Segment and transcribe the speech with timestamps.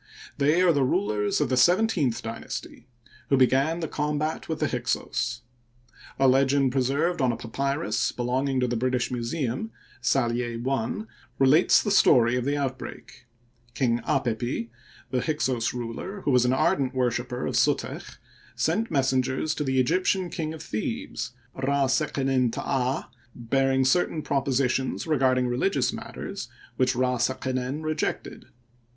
[0.39, 2.87] They are the rulers of the seventeenth dynasty
[3.29, 5.41] who began the combat with the Hyksos.
[6.17, 9.69] A legend preserved on a papyrus belonging to the British Museum
[10.01, 11.03] (Sallier I)
[11.37, 13.27] relates the story of the out break.
[13.75, 14.69] King Apepi,
[15.11, 18.17] the Hyksos ruler, who was an ardent worshiper of Sutech',
[18.55, 23.03] sent messengers to the Egyptian king of Thebes, Rd seqenen Ta da,
[23.35, 28.45] bearing certain propo sitions regarding religious matters which Rd seqenen re jected.